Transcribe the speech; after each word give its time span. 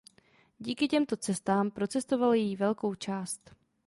Díky 0.59 0.87
těmto 0.87 1.17
cestám 1.17 1.71
procestoval 1.71 2.33
její 2.33 2.55
velkou 2.55 2.95
část. 2.95 3.55